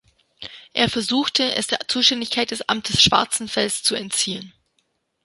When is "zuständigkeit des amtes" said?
1.87-3.03